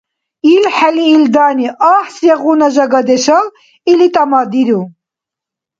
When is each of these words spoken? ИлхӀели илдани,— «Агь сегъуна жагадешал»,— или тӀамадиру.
ИлхӀели 0.53 1.05
илдани,— 1.15 1.67
«Агь 1.93 2.09
сегъуна 2.17 2.67
жагадешал»,— 2.75 3.45
или 3.91 4.07
тӀамадиру. 4.13 4.81